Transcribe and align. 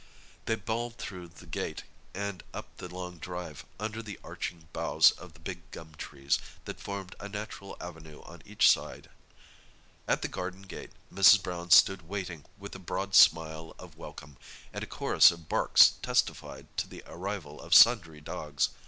They 0.45 0.55
bowled 0.55 0.97
through 0.97 1.27
the 1.27 1.45
gate 1.45 1.83
and 2.15 2.43
up 2.55 2.75
the 2.77 2.89
long 2.89 3.19
drive, 3.19 3.63
under 3.79 4.01
the 4.01 4.17
arching 4.23 4.67
boughs 4.73 5.11
of 5.11 5.33
the 5.33 5.39
big 5.39 5.69
gum 5.69 5.93
trees, 5.95 6.39
that 6.65 6.79
formed 6.79 7.13
a 7.19 7.29
natural 7.29 7.77
avenue 7.79 8.23
on 8.23 8.41
each 8.43 8.67
side. 8.67 9.11
At 10.07 10.23
the 10.23 10.27
garden 10.27 10.63
gate 10.63 10.93
Mrs. 11.13 11.43
Brown 11.43 11.69
stood 11.69 12.07
waiting, 12.09 12.45
with 12.57 12.73
a 12.73 12.79
broad 12.79 13.13
smile 13.13 13.75
of 13.77 13.95
welcome, 13.95 14.37
and 14.73 14.83
a 14.83 14.87
chorus 14.87 15.29
of 15.29 15.47
barks 15.47 15.93
testified 16.01 16.65
to 16.77 16.87
the 16.89 17.03
arrival 17.05 17.61
of 17.61 17.75
sundry 17.75 18.21
dogs. 18.21 18.69